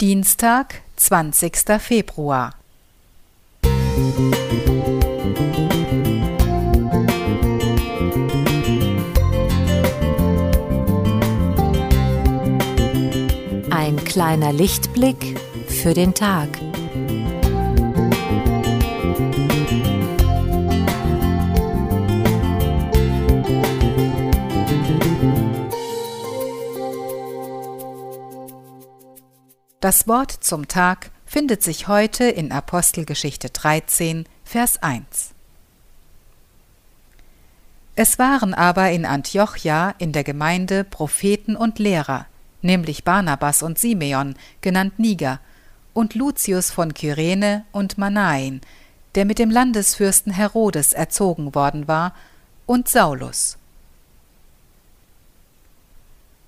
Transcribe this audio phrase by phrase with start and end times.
[0.00, 1.78] Dienstag, 20.
[1.78, 2.54] Februar.
[13.70, 16.48] Ein kleiner Lichtblick für den Tag.
[29.80, 35.30] Das Wort zum Tag findet sich heute in Apostelgeschichte 13, Vers 1.
[37.96, 42.26] Es waren aber in Antiochia in der Gemeinde Propheten und Lehrer,
[42.60, 45.40] nämlich Barnabas und Simeon, genannt Niger,
[45.94, 48.60] und Lucius von Kyrene und Manaen,
[49.14, 52.14] der mit dem Landesfürsten Herodes erzogen worden war,
[52.66, 53.56] und Saulus.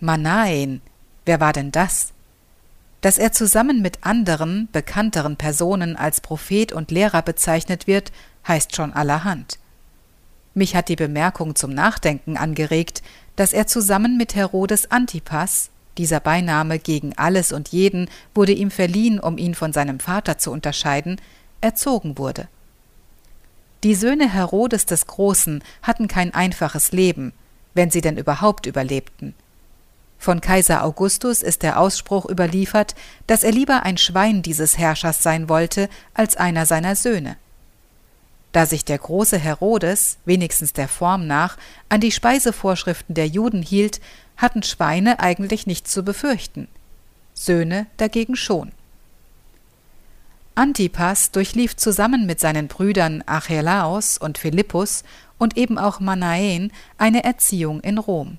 [0.00, 0.82] Manaen,
[1.26, 2.12] wer war denn das?
[3.00, 8.12] Dass er zusammen mit anderen, bekannteren Personen als Prophet und Lehrer bezeichnet wird,
[8.46, 9.58] heißt schon allerhand.
[10.54, 13.02] Mich hat die Bemerkung zum Nachdenken angeregt,
[13.36, 19.20] dass er zusammen mit Herodes Antipas, dieser Beiname gegen alles und jeden wurde ihm verliehen,
[19.20, 21.20] um ihn von seinem Vater zu unterscheiden,
[21.60, 22.48] erzogen wurde.
[23.82, 27.32] Die Söhne Herodes des Großen hatten kein einfaches Leben,
[27.74, 29.34] wenn sie denn überhaupt überlebten.
[30.20, 32.94] Von Kaiser Augustus ist der Ausspruch überliefert,
[33.26, 37.38] dass er lieber ein Schwein dieses Herrschers sein wollte als einer seiner Söhne.
[38.52, 41.56] Da sich der große Herodes, wenigstens der Form nach,
[41.88, 44.02] an die Speisevorschriften der Juden hielt,
[44.36, 46.68] hatten Schweine eigentlich nichts zu befürchten.
[47.32, 48.72] Söhne dagegen schon.
[50.54, 55.02] Antipas durchlief zusammen mit seinen Brüdern Archelaos und Philippus
[55.38, 58.38] und eben auch Manaen eine Erziehung in Rom.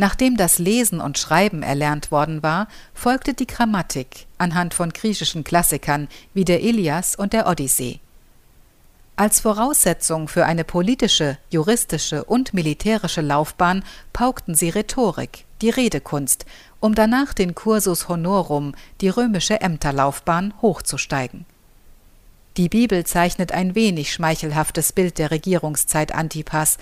[0.00, 6.06] Nachdem das Lesen und Schreiben erlernt worden war, folgte die Grammatik anhand von griechischen Klassikern
[6.32, 7.98] wie der Ilias und der Odyssee.
[9.16, 16.46] Als Voraussetzung für eine politische, juristische und militärische Laufbahn paukten sie Rhetorik, die Redekunst,
[16.78, 21.44] um danach den Cursus Honorum, die römische Ämterlaufbahn, hochzusteigen.
[22.56, 26.78] Die Bibel zeichnet ein wenig schmeichelhaftes Bild der Regierungszeit Antipas,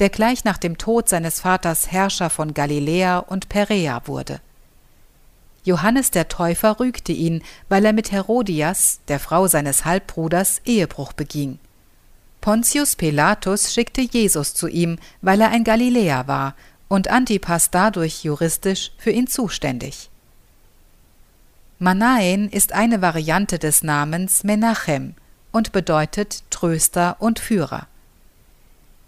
[0.00, 4.40] der gleich nach dem Tod seines Vaters Herrscher von Galiläa und Perea wurde.
[5.62, 11.58] Johannes der Täufer rügte ihn, weil er mit Herodias, der Frau seines Halbbruders, Ehebruch beging.
[12.40, 16.54] Pontius Pilatus schickte Jesus zu ihm, weil er ein Galiläer war
[16.88, 20.08] und Antipas dadurch juristisch für ihn zuständig.
[21.78, 25.14] Manaen ist eine Variante des Namens Menachem
[25.52, 27.86] und bedeutet Tröster und Führer.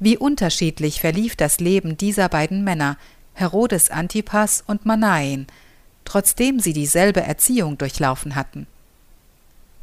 [0.05, 2.97] Wie unterschiedlich verlief das Leben dieser beiden Männer,
[3.35, 5.47] Herodes Antipas und Manaen,
[6.05, 8.67] trotzdem sie dieselbe Erziehung durchlaufen hatten.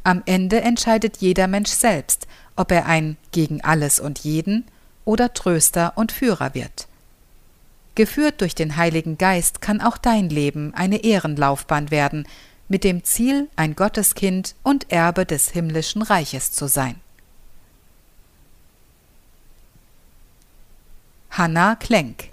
[0.04, 4.66] Am Ende entscheidet jeder Mensch selbst, ob er ein gegen alles und jeden
[5.06, 6.86] oder Tröster und Führer wird.
[7.94, 12.28] Geführt durch den Heiligen Geist kann auch dein Leben eine Ehrenlaufbahn werden,
[12.68, 16.96] mit dem Ziel, ein Gotteskind und Erbe des himmlischen Reiches zu sein.
[21.30, 22.30] Hanna Klenk.